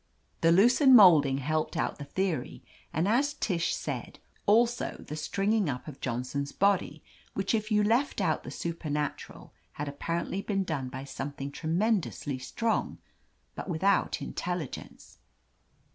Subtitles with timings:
[0.41, 5.11] The loos ened molding helped out the theory, and as Tish said, als ^ ^he
[5.11, 7.03] strii.ging up of Johnson's body,
[7.35, 7.67] which, if >^..
[7.69, 12.97] k ■ t out the supernatural, had apparently been done by something tre mendously strong,
[13.53, 15.19] but without intelligence.